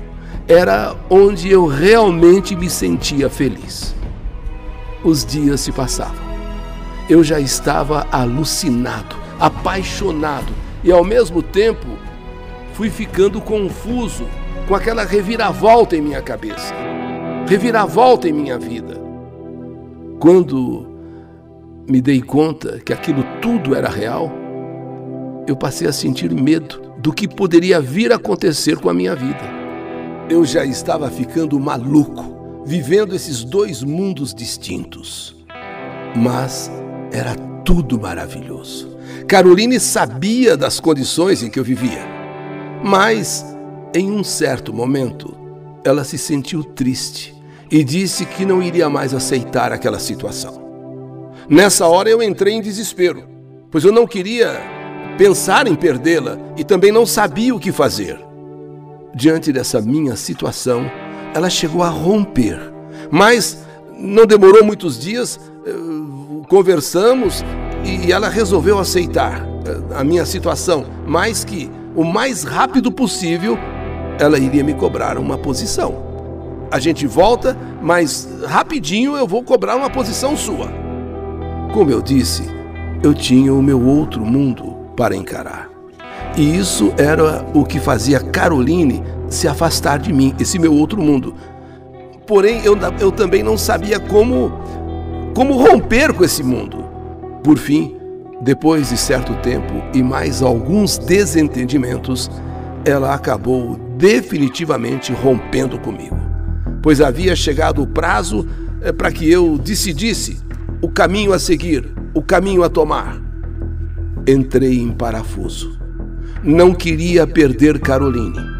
era 0.47 0.95
onde 1.11 1.51
eu 1.51 1.67
realmente 1.67 2.55
me 2.55 2.71
sentia 2.71 3.29
feliz. 3.29 3.97
Os 5.05 5.25
dias 5.25 5.61
se 5.61 5.73
passavam. 5.73 6.25
Eu 7.09 7.25
já 7.25 7.41
estava 7.41 8.07
alucinado, 8.13 9.17
apaixonado 9.39 10.53
e 10.85 10.93
ao 10.93 11.05
mesmo 11.05 11.43
tempo 11.43 11.87
fui 12.73 12.89
ficando 12.89 13.41
confuso 13.41 14.27
com 14.67 14.75
aquela 14.75 15.05
reviravolta 15.05 15.97
em 15.97 16.01
minha 16.01 16.23
cabeça, 16.23 16.73
reviravolta 17.49 18.29
em 18.29 18.33
minha 18.33 18.59
vida. 18.59 19.01
Quando 20.21 20.87
me 21.89 22.01
dei 22.01 22.23
conta 22.23 22.79
que 22.79 22.93
aquilo 22.93 23.25
tudo 23.41 23.75
era 23.75 23.89
real, 23.89 24.31
eu 25.47 25.57
passei 25.57 25.89
a 25.89 25.93
sentir 25.93 26.33
medo 26.33 26.81
do 26.99 27.13
que 27.13 27.27
poderia 27.27 27.81
vir 27.81 28.13
a 28.13 28.17
acontecer 28.17 28.79
com 28.79 28.89
a 28.89 28.95
minha 28.95 29.17
vida. 29.17 29.43
Eu 30.31 30.45
já 30.45 30.65
estava 30.65 31.11
ficando 31.11 31.59
maluco, 31.59 32.32
vivendo 32.65 33.15
esses 33.15 33.45
dois 33.45 33.83
mundos 33.83 34.35
distintos. 34.35 35.37
Mas 36.17 36.71
era 37.13 37.35
tudo 37.65 38.01
maravilhoso. 38.01 38.97
Caroline 39.27 39.79
sabia 39.81 40.57
das 40.57 40.81
condições 40.81 41.43
em 41.43 41.51
que 41.51 41.59
eu 41.59 41.65
vivia, 41.65 42.05
mas 42.83 43.45
em 43.95 44.11
um 44.11 44.25
certo 44.25 44.73
momento, 44.73 45.37
ela 45.85 46.05
se 46.05 46.17
sentiu 46.17 46.65
triste 46.65 47.35
e 47.71 47.85
disse 47.85 48.25
que 48.25 48.45
não 48.45 48.63
iria 48.63 48.89
mais 48.89 49.15
aceitar 49.15 49.73
aquela 49.73 49.99
situação. 49.99 50.63
Nessa 51.49 51.87
hora 51.87 52.09
eu 52.09 52.23
entrei 52.23 52.55
em 52.55 52.63
desespero, 52.63 53.29
pois 53.71 53.85
eu 53.85 53.93
não 53.93 54.07
queria 54.07 54.61
pensar 55.19 55.67
em 55.67 55.75
perdê-la 55.75 56.39
e 56.57 56.65
também 56.65 56.91
não 56.91 57.05
sabia 57.05 57.55
o 57.55 57.61
que 57.61 57.73
fazer. 57.73 58.19
Diante 59.15 59.53
dessa 59.53 59.81
minha 59.81 60.17
situação, 60.17 60.91
ela 61.35 61.49
chegou 61.49 61.83
a 61.83 61.89
romper, 61.89 62.59
mas 63.11 63.65
não 63.99 64.27
demorou 64.27 64.65
muitos 64.65 64.99
dias, 64.99 65.39
eh, 65.67 65.73
conversamos 66.49 67.45
e 67.85 68.13
ela 68.13 68.29
resolveu 68.29 68.79
aceitar 68.79 69.47
eh, 69.67 69.95
a 69.97 70.05
minha 70.05 70.27
situação, 70.27 70.85
mais 71.07 71.45
que 71.45 71.71
o 71.95 72.05
mais 72.05 72.43
rápido 72.43 72.91
possível 72.91 73.59
ela 74.19 74.39
iria 74.39 74.63
me 74.63 74.75
cobrar 74.75 75.19
uma 75.19 75.39
posição. 75.39 76.11
A 76.71 76.79
gente 76.79 77.07
volta, 77.07 77.57
mas 77.83 78.29
rapidinho 78.47 79.17
eu 79.17 79.27
vou 79.27 79.43
cobrar 79.43 79.77
uma 79.77 79.91
posição 79.91 80.37
sua. 80.37 80.73
Como 81.73 81.91
eu 81.91 82.01
disse, 82.01 82.45
eu 83.03 83.13
tinha 83.13 83.53
o 83.53 83.63
meu 83.63 83.85
outro 83.85 84.25
mundo 84.25 84.77
para 84.97 85.15
encarar. 85.15 85.71
E 86.37 86.57
isso 86.57 86.93
era 86.97 87.45
o 87.53 87.65
que 87.65 87.79
fazia 87.79 88.21
Caroline 88.21 89.03
se 89.33 89.49
afastar 89.49 89.99
de 89.99 90.13
mim, 90.13 90.35
esse 90.39 90.59
meu 90.59 90.73
outro 90.75 91.01
mundo. 91.01 91.35
Porém, 92.27 92.63
eu, 92.65 92.77
eu 93.01 93.11
também 93.11 93.43
não 93.43 93.59
sabia 93.59 93.99
como 93.99 94.53
como 95.35 95.55
romper 95.55 96.13
com 96.13 96.25
esse 96.25 96.43
mundo. 96.43 96.85
Por 97.43 97.59
fim, 97.59 97.97
depois 98.43 98.91
de 98.91 98.97
certo 98.97 99.35
tempo 99.37 99.73
e 99.95 100.03
mais 100.03 100.43
alguns 100.43 100.99
desentendimentos, 100.99 102.31
ela 102.85 103.15
acabou 103.15 103.77
definitivamente 103.97 105.13
rompendo 105.13 105.79
comigo, 105.79 106.19
pois 106.83 107.01
havia 107.01 107.37
chegado 107.37 107.83
o 107.83 107.87
prazo 107.87 108.47
eh, 108.83 108.93
para 108.93 109.13
que 109.13 109.31
eu 109.31 109.57
decidisse 109.57 110.41
o 110.81 110.89
caminho 110.89 111.33
a 111.33 111.39
seguir, 111.39 111.89
o 112.13 112.21
caminho 112.21 112.65
a 112.65 112.69
tomar. 112.69 113.21
Entrei 114.27 114.81
em 114.81 114.91
parafuso. 114.91 115.79
Não 116.43 116.75
queria 116.75 117.27
perder 117.27 117.79
Caroline. 117.81 118.52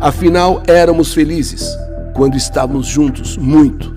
Afinal, 0.00 0.62
éramos 0.68 1.12
felizes 1.12 1.76
quando 2.14 2.36
estávamos 2.36 2.86
juntos, 2.86 3.36
muito. 3.36 3.96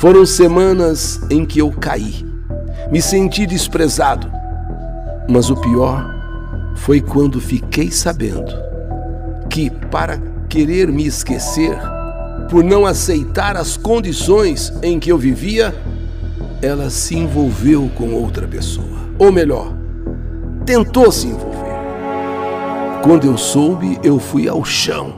Foram 0.00 0.24
semanas 0.24 1.20
em 1.28 1.44
que 1.44 1.58
eu 1.58 1.72
caí. 1.72 2.24
Me 2.90 3.02
senti 3.02 3.44
desprezado. 3.44 4.30
Mas 5.28 5.50
o 5.50 5.56
pior 5.56 6.08
foi 6.76 7.00
quando 7.00 7.40
fiquei 7.40 7.90
sabendo 7.90 8.52
que, 9.50 9.70
para 9.70 10.20
querer 10.48 10.86
me 10.88 11.06
esquecer, 11.06 11.76
por 12.48 12.62
não 12.62 12.86
aceitar 12.86 13.56
as 13.56 13.76
condições 13.76 14.72
em 14.82 15.00
que 15.00 15.10
eu 15.10 15.18
vivia, 15.18 15.74
ela 16.60 16.90
se 16.90 17.16
envolveu 17.16 17.90
com 17.96 18.12
outra 18.14 18.46
pessoa. 18.46 18.98
Ou 19.18 19.32
melhor, 19.32 19.72
tentou 20.64 21.10
se 21.10 21.26
envolver. 21.26 21.61
Quando 23.02 23.26
eu 23.26 23.36
soube, 23.36 23.98
eu 24.04 24.20
fui 24.20 24.48
ao 24.48 24.64
chão. 24.64 25.14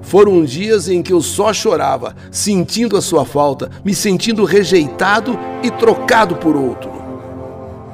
Foram 0.00 0.44
dias 0.44 0.88
em 0.88 1.02
que 1.02 1.12
eu 1.12 1.20
só 1.20 1.52
chorava, 1.52 2.14
sentindo 2.30 2.96
a 2.96 3.02
sua 3.02 3.24
falta, 3.24 3.68
me 3.84 3.92
sentindo 3.92 4.44
rejeitado 4.44 5.36
e 5.60 5.68
trocado 5.68 6.36
por 6.36 6.54
outro. 6.54 6.92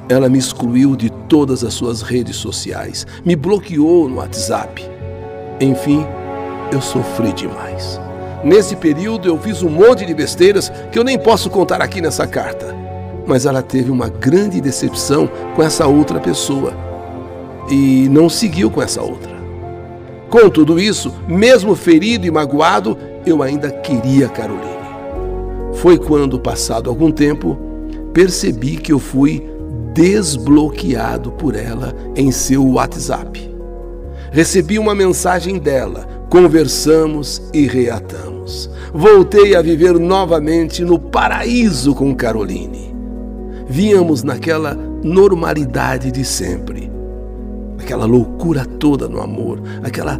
Ela 0.07 0.29
me 0.29 0.37
excluiu 0.37 0.95
de 0.95 1.09
todas 1.09 1.63
as 1.63 1.73
suas 1.73 2.03
redes 2.03 2.35
sociais, 2.35 3.07
me 3.25 3.35
bloqueou 3.35 4.07
no 4.07 4.17
WhatsApp. 4.17 4.87
Enfim, 5.59 6.05
eu 6.71 6.79
sofri 6.79 7.33
demais. 7.33 7.99
Nesse 8.43 8.75
período 8.75 9.27
eu 9.27 9.39
fiz 9.39 9.63
um 9.63 9.69
monte 9.69 10.05
de 10.05 10.13
besteiras 10.13 10.71
que 10.91 10.99
eu 10.99 11.03
nem 11.03 11.17
posso 11.17 11.49
contar 11.49 11.81
aqui 11.81 11.99
nessa 11.99 12.27
carta. 12.27 12.75
Mas 13.25 13.47
ela 13.47 13.63
teve 13.63 13.89
uma 13.89 14.07
grande 14.07 14.61
decepção 14.61 15.27
com 15.55 15.63
essa 15.63 15.87
outra 15.87 16.19
pessoa 16.19 16.84
e 17.69 18.07
não 18.09 18.29
seguiu 18.29 18.69
com 18.69 18.81
essa 18.81 19.01
outra. 19.01 19.35
Com 20.29 20.49
tudo 20.49 20.79
isso, 20.79 21.13
mesmo 21.27 21.75
ferido 21.75 22.25
e 22.25 22.31
magoado, 22.31 22.97
eu 23.25 23.41
ainda 23.41 23.71
queria 23.71 24.27
Caroline. 24.27 24.75
Foi 25.73 25.97
quando, 25.97 26.39
passado 26.39 26.89
algum 26.89 27.11
tempo, 27.11 27.57
percebi 28.13 28.77
que 28.77 28.91
eu 28.91 28.99
fui 28.99 29.47
desbloqueado 29.93 31.31
por 31.31 31.55
ela 31.55 31.95
em 32.15 32.31
seu 32.31 32.65
WhatsApp. 32.65 33.49
Recebi 34.31 34.77
uma 34.77 34.93
mensagem 34.93 35.57
dela, 35.57 36.07
conversamos 36.29 37.41
e 37.53 37.65
reatamos. 37.67 38.69
Voltei 38.93 39.55
a 39.55 39.61
viver 39.61 39.97
novamente 39.99 40.83
no 40.83 40.99
paraíso 40.99 41.95
com 41.95 42.13
Caroline. 42.15 42.93
Víamos 43.67 44.23
naquela 44.23 44.73
normalidade 45.03 46.11
de 46.11 46.23
sempre. 46.25 46.94
Aquela 47.85 48.05
loucura 48.05 48.65
toda 48.65 49.07
no 49.07 49.21
amor, 49.21 49.61
aquela, 49.83 50.19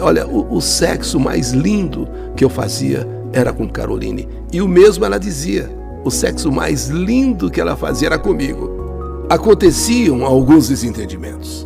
olha, 0.00 0.26
o, 0.26 0.56
o 0.56 0.60
sexo 0.60 1.20
mais 1.20 1.52
lindo 1.52 2.08
que 2.34 2.44
eu 2.44 2.50
fazia 2.50 3.06
era 3.32 3.52
com 3.52 3.68
Caroline. 3.68 4.28
E 4.52 4.60
o 4.60 4.66
mesmo 4.66 5.04
ela 5.04 5.16
dizia, 5.16 5.70
o 6.04 6.10
sexo 6.10 6.50
mais 6.50 6.88
lindo 6.88 7.52
que 7.52 7.60
ela 7.60 7.76
fazia 7.76 8.08
era 8.08 8.18
comigo. 8.18 8.68
Aconteciam 9.30 10.26
alguns 10.26 10.70
desentendimentos, 10.70 11.64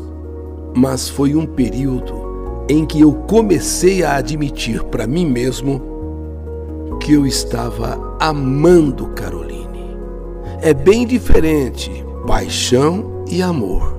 mas 0.77 1.09
foi 1.09 1.35
um 1.35 1.47
período 1.47 2.67
em 2.69 2.85
que 2.85 3.01
eu 3.01 3.15
comecei 3.15 4.05
a 4.05 4.17
admitir 4.17 4.85
para 4.85 5.07
mim 5.07 5.25
mesmo 5.25 5.81
que 7.01 7.15
eu 7.15 7.27
estava 7.27 8.19
amando 8.21 9.07
Caroline. 9.15 9.97
É 10.61 10.75
bem 10.75 11.07
diferente 11.07 12.05
paixão 12.27 13.25
e 13.31 13.41
amor. 13.41 13.96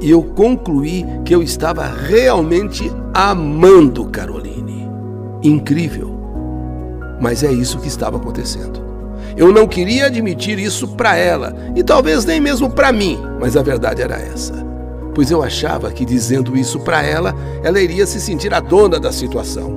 E 0.00 0.10
eu 0.10 0.22
concluí 0.22 1.04
que 1.24 1.34
eu 1.34 1.42
estava 1.42 1.86
realmente 1.86 2.90
amando 3.12 4.06
Caroline. 4.06 4.88
Incrível. 5.42 6.16
Mas 7.20 7.42
é 7.42 7.52
isso 7.52 7.78
que 7.78 7.88
estava 7.88 8.16
acontecendo. 8.16 8.86
Eu 9.36 9.52
não 9.52 9.66
queria 9.66 10.06
admitir 10.06 10.58
isso 10.58 10.88
para 10.88 11.16
ela 11.16 11.54
e 11.76 11.82
talvez 11.82 12.24
nem 12.24 12.40
mesmo 12.40 12.70
para 12.70 12.92
mim, 12.92 13.18
mas 13.40 13.56
a 13.56 13.62
verdade 13.62 14.02
era 14.02 14.16
essa. 14.16 14.66
Pois 15.14 15.30
eu 15.30 15.42
achava 15.42 15.90
que 15.90 16.04
dizendo 16.04 16.56
isso 16.56 16.80
para 16.80 17.02
ela, 17.02 17.34
ela 17.62 17.80
iria 17.80 18.06
se 18.06 18.20
sentir 18.20 18.54
a 18.54 18.60
dona 18.60 19.00
da 19.00 19.10
situação. 19.10 19.76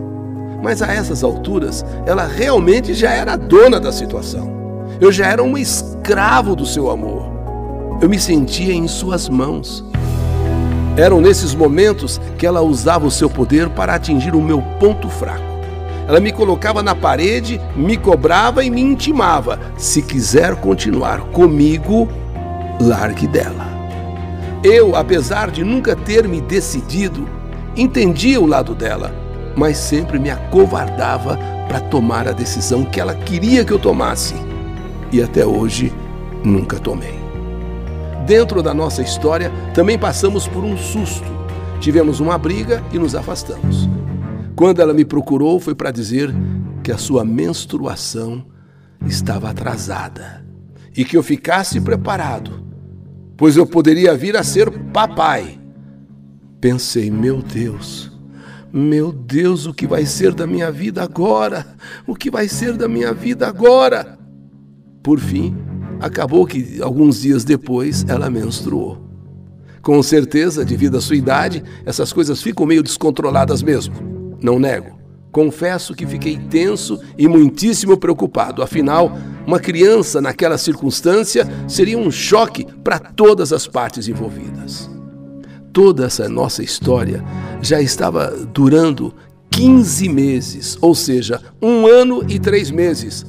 Mas 0.61 0.81
a 0.81 0.93
essas 0.93 1.23
alturas, 1.23 1.83
ela 2.05 2.25
realmente 2.25 2.93
já 2.93 3.11
era 3.11 3.33
a 3.33 3.37
dona 3.37 3.79
da 3.79 3.91
situação. 3.91 4.51
Eu 4.99 5.11
já 5.11 5.25
era 5.25 5.41
um 5.41 5.57
escravo 5.57 6.55
do 6.55 6.65
seu 6.65 6.91
amor. 6.91 7.23
Eu 8.01 8.09
me 8.09 8.19
sentia 8.19 8.73
em 8.73 8.87
suas 8.87 9.27
mãos. 9.29 9.83
Eram 10.97 11.21
nesses 11.21 11.55
momentos 11.55 12.19
que 12.37 12.45
ela 12.45 12.61
usava 12.61 13.05
o 13.05 13.11
seu 13.11 13.29
poder 13.29 13.69
para 13.69 13.95
atingir 13.95 14.35
o 14.35 14.41
meu 14.41 14.61
ponto 14.79 15.07
fraco. 15.09 15.51
Ela 16.07 16.19
me 16.19 16.31
colocava 16.31 16.83
na 16.83 16.93
parede, 16.93 17.61
me 17.75 17.95
cobrava 17.95 18.63
e 18.63 18.69
me 18.69 18.81
intimava: 18.81 19.59
se 19.77 20.01
quiser 20.01 20.55
continuar 20.55 21.21
comigo, 21.31 22.09
largue 22.81 23.27
dela. 23.27 23.69
Eu, 24.63 24.95
apesar 24.95 25.49
de 25.49 25.63
nunca 25.63 25.95
ter 25.95 26.27
me 26.27 26.41
decidido, 26.41 27.27
entendia 27.75 28.41
o 28.41 28.45
lado 28.45 28.75
dela, 28.75 29.13
mas 29.55 29.77
sempre 29.77 30.19
me 30.19 30.29
acovardava 30.29 31.39
para 31.67 31.79
tomar 31.79 32.27
a 32.27 32.33
decisão 32.33 32.83
que 32.83 32.99
ela 32.99 33.15
queria 33.15 33.63
que 33.63 33.71
eu 33.71 33.79
tomasse. 33.79 34.35
E 35.11 35.21
até 35.21 35.45
hoje 35.45 35.93
nunca 36.43 36.77
tomei. 36.77 37.20
Dentro 38.25 38.61
da 38.61 38.73
nossa 38.73 39.01
história, 39.01 39.51
também 39.73 39.97
passamos 39.97 40.47
por 40.47 40.63
um 40.63 40.77
susto. 40.77 41.27
Tivemos 41.79 42.19
uma 42.19 42.37
briga 42.37 42.83
e 42.93 42.99
nos 42.99 43.15
afastamos. 43.15 43.89
Quando 44.55 44.81
ela 44.81 44.93
me 44.93 45.03
procurou, 45.03 45.59
foi 45.59 45.73
para 45.73 45.91
dizer 45.91 46.33
que 46.83 46.91
a 46.91 46.97
sua 46.97 47.25
menstruação 47.25 48.45
estava 49.05 49.49
atrasada 49.49 50.45
e 50.95 51.03
que 51.03 51.17
eu 51.17 51.23
ficasse 51.23 51.81
preparado, 51.81 52.63
pois 53.35 53.57
eu 53.57 53.65
poderia 53.65 54.15
vir 54.15 54.37
a 54.37 54.43
ser 54.43 54.69
papai. 54.91 55.59
Pensei, 56.59 57.09
meu 57.09 57.41
Deus, 57.41 58.11
meu 58.71 59.11
Deus, 59.11 59.65
o 59.65 59.73
que 59.73 59.87
vai 59.87 60.05
ser 60.05 60.33
da 60.33 60.45
minha 60.45 60.71
vida 60.71 61.01
agora? 61.01 61.65
O 62.05 62.15
que 62.15 62.29
vai 62.29 62.47
ser 62.47 62.77
da 62.77 62.87
minha 62.87 63.13
vida 63.13 63.47
agora? 63.47 64.19
Por 65.01 65.19
fim, 65.19 65.57
acabou 66.01 66.45
que 66.45 66.81
alguns 66.81 67.21
dias 67.21 67.43
depois 67.43 68.03
ela 68.07 68.29
menstruou. 68.29 68.97
Com 69.81 70.01
certeza, 70.03 70.65
devido 70.65 70.97
à 70.97 71.01
sua 71.01 71.15
idade, 71.15 71.63
essas 71.85 72.11
coisas 72.11 72.41
ficam 72.41 72.65
meio 72.65 72.83
descontroladas 72.83 73.63
mesmo 73.63 74.11
não 74.41 74.59
nego. 74.59 74.99
Confesso 75.31 75.93
que 75.93 76.05
fiquei 76.05 76.37
tenso 76.37 76.99
e 77.17 77.27
muitíssimo 77.27 77.95
preocupado, 77.95 78.61
afinal, 78.61 79.17
uma 79.47 79.59
criança 79.59 80.19
naquela 80.19 80.57
circunstância 80.57 81.47
seria 81.67 81.97
um 81.97 82.11
choque 82.11 82.65
para 82.83 82.99
todas 82.99 83.53
as 83.53 83.65
partes 83.65 84.09
envolvidas. 84.09 84.89
Toda 85.71 86.05
essa 86.05 86.27
nossa 86.27 86.61
história 86.61 87.23
já 87.61 87.81
estava 87.81 88.27
durando 88.53 89.13
15 89.51 90.09
meses, 90.09 90.77
ou 90.81 90.93
seja, 90.93 91.39
um 91.61 91.87
ano 91.87 92.25
e 92.27 92.37
três 92.37 92.69
meses, 92.69 93.25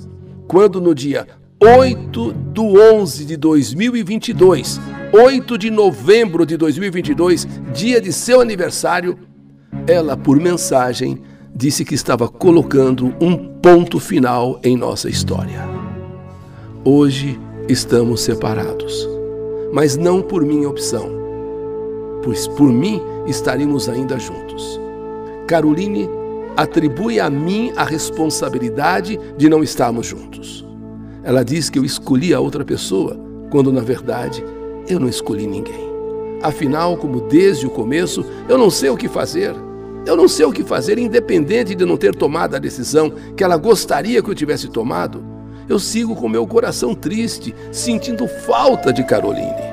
quando 0.48 0.80
no 0.80 0.92
dia 0.92 1.26
8 1.64 2.32
do 2.32 2.76
11 2.76 3.24
de 3.24 3.36
2022, 3.36 4.80
8 5.12 5.56
de 5.56 5.70
novembro 5.70 6.44
de 6.44 6.56
2022, 6.56 7.46
dia 7.72 8.00
de 8.00 8.12
seu 8.12 8.40
aniversário, 8.40 9.16
ela, 9.86 10.16
por 10.16 10.40
mensagem, 10.40 11.22
disse 11.54 11.84
que 11.84 11.94
estava 11.94 12.28
colocando 12.28 13.14
um 13.20 13.36
ponto 13.60 14.00
final 14.00 14.58
em 14.64 14.76
nossa 14.76 15.08
história. 15.08 15.60
Hoje 16.84 17.38
estamos 17.68 18.22
separados, 18.22 19.08
mas 19.72 19.96
não 19.96 20.20
por 20.20 20.44
minha 20.44 20.68
opção, 20.68 21.08
pois 22.24 22.48
por 22.48 22.72
mim 22.72 23.00
estaríamos 23.28 23.88
ainda 23.88 24.18
juntos. 24.18 24.80
Caroline 25.46 26.10
atribui 26.56 27.20
a 27.20 27.30
mim 27.30 27.72
a 27.76 27.84
responsabilidade 27.84 29.16
de 29.36 29.48
não 29.48 29.62
estarmos 29.62 30.08
juntos. 30.08 30.71
Ela 31.24 31.44
diz 31.44 31.70
que 31.70 31.78
eu 31.78 31.84
escolhi 31.84 32.34
a 32.34 32.40
outra 32.40 32.64
pessoa, 32.64 33.16
quando 33.50 33.72
na 33.72 33.80
verdade 33.80 34.44
eu 34.88 34.98
não 34.98 35.08
escolhi 35.08 35.46
ninguém. 35.46 35.92
Afinal, 36.42 36.96
como 36.96 37.20
desde 37.28 37.66
o 37.66 37.70
começo, 37.70 38.24
eu 38.48 38.58
não 38.58 38.68
sei 38.68 38.90
o 38.90 38.96
que 38.96 39.08
fazer. 39.08 39.54
Eu 40.04 40.16
não 40.16 40.26
sei 40.26 40.44
o 40.44 40.52
que 40.52 40.64
fazer, 40.64 40.98
independente 40.98 41.76
de 41.76 41.84
não 41.84 41.96
ter 41.96 42.12
tomado 42.12 42.56
a 42.56 42.58
decisão 42.58 43.12
que 43.36 43.44
ela 43.44 43.56
gostaria 43.56 44.20
que 44.20 44.28
eu 44.28 44.34
tivesse 44.34 44.68
tomado. 44.68 45.22
eu 45.68 45.78
sigo 45.78 46.16
com 46.16 46.28
meu 46.28 46.44
coração 46.44 46.92
triste, 46.92 47.54
sentindo 47.70 48.26
falta 48.26 48.92
de 48.92 49.04
Caroline. 49.04 49.72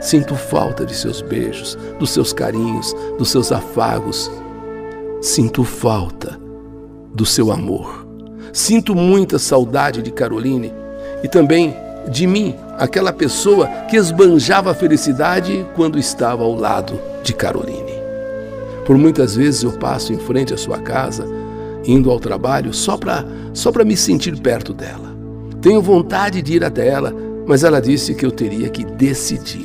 Sinto 0.00 0.34
falta 0.34 0.84
de 0.84 0.94
seus 0.94 1.20
beijos, 1.20 1.76
dos 1.98 2.10
seus 2.10 2.32
carinhos, 2.32 2.96
dos 3.18 3.30
seus 3.30 3.52
afagos. 3.52 4.30
Sinto 5.20 5.62
falta 5.62 6.40
do 7.14 7.26
seu 7.26 7.52
amor. 7.52 8.06
Sinto 8.52 8.94
muita 8.94 9.38
saudade 9.38 10.00
de 10.00 10.10
Caroline 10.10 10.72
e 11.22 11.28
também 11.28 11.74
de 12.08 12.26
mim, 12.26 12.54
aquela 12.78 13.12
pessoa 13.12 13.66
que 13.88 13.96
esbanjava 13.96 14.70
a 14.70 14.74
felicidade 14.74 15.66
quando 15.74 15.98
estava 15.98 16.44
ao 16.44 16.54
lado 16.54 17.00
de 17.22 17.32
Caroline. 17.32 17.96
Por 18.84 18.96
muitas 18.96 19.34
vezes 19.34 19.62
eu 19.62 19.72
passo 19.72 20.12
em 20.12 20.18
frente 20.18 20.54
à 20.54 20.56
sua 20.56 20.78
casa, 20.78 21.26
indo 21.84 22.10
ao 22.10 22.20
trabalho 22.20 22.72
só 22.72 22.96
para 22.96 23.24
só 23.52 23.72
me 23.84 23.96
sentir 23.96 24.38
perto 24.40 24.72
dela. 24.72 25.16
Tenho 25.60 25.82
vontade 25.82 26.40
de 26.40 26.54
ir 26.54 26.64
até 26.64 26.86
ela, 26.86 27.12
mas 27.46 27.64
ela 27.64 27.80
disse 27.80 28.14
que 28.14 28.24
eu 28.24 28.30
teria 28.30 28.68
que 28.68 28.84
decidir. 28.84 29.64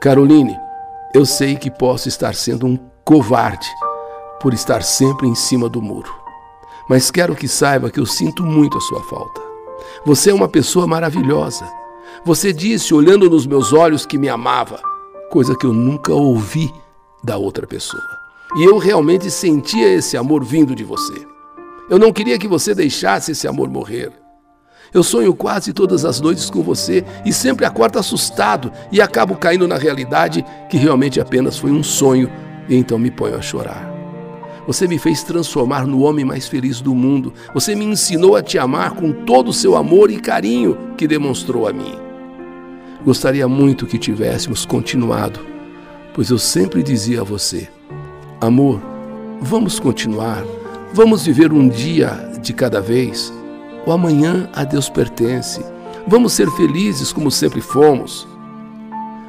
Caroline, 0.00 0.58
eu 1.14 1.24
sei 1.24 1.56
que 1.56 1.70
posso 1.70 2.08
estar 2.08 2.34
sendo 2.34 2.66
um 2.66 2.78
covarde 3.04 3.68
por 4.40 4.52
estar 4.52 4.82
sempre 4.82 5.26
em 5.26 5.34
cima 5.34 5.68
do 5.68 5.80
muro, 5.80 6.12
mas 6.88 7.10
quero 7.10 7.34
que 7.34 7.48
saiba 7.48 7.90
que 7.90 8.00
eu 8.00 8.06
sinto 8.06 8.42
muito 8.42 8.76
a 8.76 8.80
sua 8.80 9.02
falta. 9.04 9.51
Você 10.04 10.30
é 10.30 10.34
uma 10.34 10.48
pessoa 10.48 10.86
maravilhosa. 10.86 11.64
Você 12.24 12.52
disse, 12.52 12.94
olhando 12.94 13.28
nos 13.28 13.46
meus 13.46 13.72
olhos, 13.72 14.06
que 14.06 14.18
me 14.18 14.28
amava, 14.28 14.80
coisa 15.30 15.56
que 15.56 15.66
eu 15.66 15.72
nunca 15.72 16.12
ouvi 16.12 16.72
da 17.22 17.36
outra 17.36 17.66
pessoa. 17.66 18.02
E 18.56 18.64
eu 18.64 18.78
realmente 18.78 19.30
sentia 19.30 19.88
esse 19.88 20.16
amor 20.16 20.44
vindo 20.44 20.74
de 20.74 20.84
você. 20.84 21.26
Eu 21.88 21.98
não 21.98 22.12
queria 22.12 22.38
que 22.38 22.48
você 22.48 22.74
deixasse 22.74 23.32
esse 23.32 23.48
amor 23.48 23.68
morrer. 23.68 24.12
Eu 24.92 25.02
sonho 25.02 25.34
quase 25.34 25.72
todas 25.72 26.04
as 26.04 26.20
noites 26.20 26.50
com 26.50 26.62
você 26.62 27.04
e 27.24 27.32
sempre 27.32 27.64
acordo 27.64 27.98
assustado 27.98 28.70
e 28.90 29.00
acabo 29.00 29.36
caindo 29.36 29.66
na 29.66 29.78
realidade 29.78 30.44
que 30.68 30.76
realmente 30.76 31.20
apenas 31.20 31.58
foi 31.58 31.70
um 31.70 31.82
sonho 31.82 32.30
e 32.68 32.76
então 32.76 32.98
me 32.98 33.10
ponho 33.10 33.36
a 33.36 33.40
chorar. 33.40 33.91
Você 34.66 34.86
me 34.86 34.98
fez 34.98 35.22
transformar 35.24 35.86
no 35.86 36.02
homem 36.02 36.24
mais 36.24 36.46
feliz 36.46 36.80
do 36.80 36.94
mundo. 36.94 37.32
Você 37.52 37.74
me 37.74 37.84
ensinou 37.84 38.36
a 38.36 38.42
te 38.42 38.58
amar 38.58 38.92
com 38.92 39.12
todo 39.12 39.48
o 39.48 39.52
seu 39.52 39.76
amor 39.76 40.10
e 40.10 40.20
carinho 40.20 40.76
que 40.96 41.08
demonstrou 41.08 41.66
a 41.66 41.72
mim. 41.72 41.94
Gostaria 43.04 43.48
muito 43.48 43.86
que 43.86 43.98
tivéssemos 43.98 44.64
continuado, 44.64 45.40
pois 46.14 46.30
eu 46.30 46.38
sempre 46.38 46.82
dizia 46.82 47.22
a 47.22 47.24
você: 47.24 47.68
Amor, 48.40 48.80
vamos 49.40 49.80
continuar, 49.80 50.44
vamos 50.94 51.26
viver 51.26 51.52
um 51.52 51.68
dia 51.68 52.10
de 52.40 52.52
cada 52.52 52.80
vez. 52.80 53.32
O 53.84 53.90
amanhã 53.90 54.48
a 54.54 54.62
Deus 54.62 54.88
pertence. 54.88 55.60
Vamos 56.06 56.32
ser 56.32 56.48
felizes 56.52 57.12
como 57.12 57.30
sempre 57.32 57.60
fomos. 57.60 58.28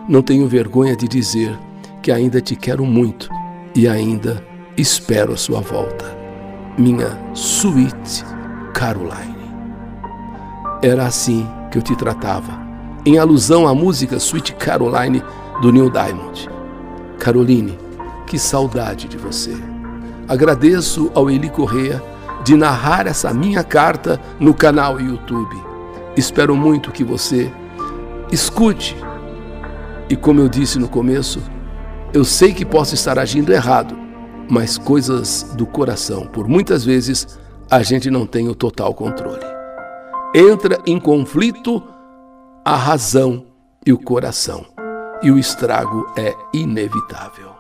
Não 0.08 0.22
tenho 0.22 0.48
vergonha 0.48 0.96
de 0.96 1.08
dizer 1.08 1.58
que 2.04 2.12
ainda 2.12 2.40
te 2.40 2.56
quero 2.56 2.86
muito 2.86 3.30
e 3.76 3.88
ainda 3.88 4.53
espero 4.78 5.34
a 5.34 5.38
sua 5.38 5.60
volta. 5.60 6.06
Minha 6.78 7.20
Sweet 7.34 8.26
Caroline. 8.74 9.34
Era 10.82 11.06
assim 11.06 11.48
que 11.72 11.78
eu 11.78 11.82
te 11.82 11.96
tratava, 11.96 12.60
em 13.06 13.18
alusão 13.18 13.68
à 13.68 13.76
música 13.76 14.18
Sweet 14.18 14.56
Caroline 14.56 15.24
do 15.62 15.72
Neil 15.72 15.90
Diamond. 15.90 16.50
Caroline, 17.20 17.78
que 18.26 18.40
saudade 18.40 19.08
de 19.08 19.18
você. 19.18 19.56
Agradeço 20.28 21.12
ao 21.14 21.30
Eli 21.30 21.50
Correa 21.50 22.02
de 22.44 22.56
narrar 22.56 23.08
essa 23.08 23.34
minha 23.34 23.64
carta 23.64 24.20
no 24.40 24.54
canal 24.54 25.00
YouTube. 25.00 25.56
Espero 26.18 26.56
muito 26.56 26.92
que 26.92 27.04
você 27.04 27.52
escute. 28.32 28.98
E 30.10 30.16
como 30.16 30.42
eu 30.42 30.50
disse 30.50 30.80
no 30.80 30.90
começo, 30.90 31.42
eu 32.14 32.26
sei 32.26 32.54
que 32.54 32.66
posso 32.66 32.94
estar 32.94 33.18
agindo 33.18 33.54
errado, 33.54 34.03
mas 34.50 34.78
coisas 34.78 35.44
do 35.56 35.66
coração, 35.66 36.26
por 36.28 36.48
muitas 36.48 36.84
vezes, 36.84 37.40
a 37.70 37.82
gente 37.82 38.10
não 38.10 38.26
tem 38.26 38.50
o 38.50 38.56
total 38.56 38.94
controle. 38.94 39.46
Entra 40.34 40.80
em 40.86 41.00
conflito 41.00 41.82
a 42.66 42.76
razão 42.76 43.46
e 43.86 43.92
o 43.92 43.98
coração, 43.98 44.66
e 45.22 45.32
o 45.32 45.38
estrago 45.38 46.12
é 46.18 46.36
inevitável. 46.54 47.52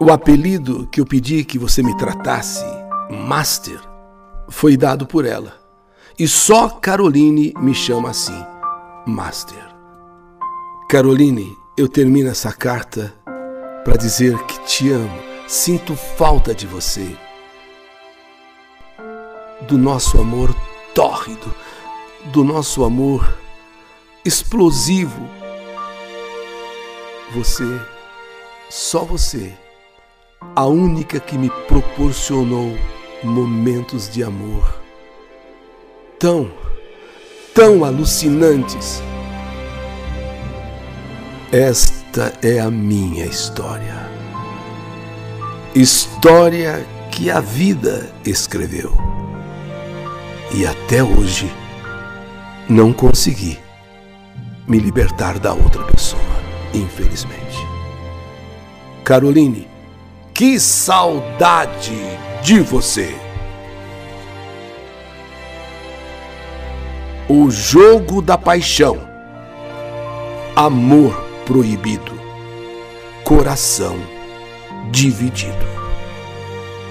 O 0.00 0.12
apelido 0.12 0.86
que 0.86 1.00
eu 1.00 1.06
pedi 1.06 1.44
que 1.44 1.58
você 1.58 1.82
me 1.82 1.96
tratasse, 1.96 2.64
Master, 3.10 3.80
foi 4.48 4.76
dado 4.76 5.06
por 5.06 5.24
ela. 5.24 5.54
E 6.18 6.26
só 6.26 6.68
Caroline 6.68 7.52
me 7.58 7.74
chama 7.74 8.10
assim, 8.10 8.44
Master. 9.06 9.68
Caroline, 10.88 11.56
eu 11.76 11.88
termino 11.88 12.30
essa 12.30 12.52
carta 12.52 13.12
para 13.84 13.96
dizer 13.96 14.36
que 14.44 14.60
te 14.64 14.90
amo 14.90 15.27
Sinto 15.48 15.96
falta 15.96 16.54
de 16.54 16.66
você, 16.66 17.16
do 19.62 19.78
nosso 19.78 20.20
amor 20.20 20.54
tórrido, 20.94 21.54
do 22.26 22.44
nosso 22.44 22.84
amor 22.84 23.34
explosivo. 24.26 25.26
Você, 27.34 27.64
só 28.68 29.04
você, 29.04 29.56
a 30.54 30.66
única 30.66 31.18
que 31.18 31.38
me 31.38 31.48
proporcionou 31.66 32.76
momentos 33.22 34.06
de 34.10 34.22
amor 34.22 34.82
tão, 36.18 36.52
tão 37.54 37.86
alucinantes. 37.86 39.02
Esta 41.50 42.34
é 42.42 42.60
a 42.60 42.70
minha 42.70 43.24
história 43.24 44.07
história 45.80 46.84
que 47.08 47.30
a 47.30 47.38
vida 47.38 48.12
escreveu. 48.24 48.92
E 50.52 50.66
até 50.66 51.04
hoje 51.04 51.48
não 52.68 52.92
consegui 52.92 53.56
me 54.66 54.80
libertar 54.80 55.38
da 55.38 55.52
outra 55.52 55.84
pessoa, 55.84 56.20
infelizmente. 56.74 57.58
Caroline, 59.04 59.68
que 60.34 60.58
saudade 60.58 61.96
de 62.42 62.58
você! 62.58 63.14
O 67.28 67.50
jogo 67.52 68.20
da 68.20 68.36
paixão. 68.36 68.98
Amor 70.56 71.14
proibido. 71.46 72.18
Coração 73.22 74.17
dividido. 74.90 75.66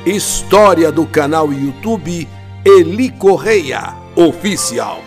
História 0.05 0.91
do 0.91 1.05
canal 1.05 1.51
YouTube 1.51 2.27
Eli 2.65 3.09
Correia 3.11 3.95
Oficial. 4.15 5.06